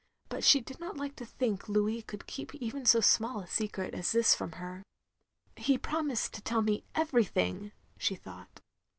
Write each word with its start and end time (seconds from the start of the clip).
But 0.29 0.43
she 0.43 0.61
did 0.61 0.79
not 0.79 0.97
like 0.97 1.15
to 1.17 1.27
think 1.27 1.69
Louis 1.69 2.01
cotdd 2.01 2.25
keep 2.25 2.55
even 2.55 2.87
so 2.87 3.01
small 3.01 3.41
a 3.41 3.45
secret 3.47 3.93
as 3.93 4.13
this 4.13 4.33
from 4.33 4.53
her. 4.53 4.81
"He 5.55 5.77
promised 5.77 6.33
to 6.33 6.41
tell 6.41 6.63
me 6.63 6.85
everything/' 6.95 7.71
she 7.99 8.15
thought. 8.15 8.61